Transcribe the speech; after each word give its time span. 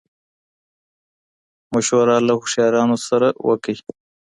مشوره 1.73 2.15
له 2.27 2.33
هوښيارانو 2.39 2.97
سره 3.07 3.27
وکړئ. 3.47 3.77